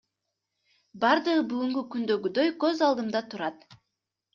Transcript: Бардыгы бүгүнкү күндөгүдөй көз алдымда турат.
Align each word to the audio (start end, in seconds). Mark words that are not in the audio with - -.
Бардыгы 1.03 1.45
бүгүнкү 1.53 1.85
күндөгүдөй 1.95 2.53
көз 2.67 2.87
алдымда 2.91 3.27
турат. 3.33 3.75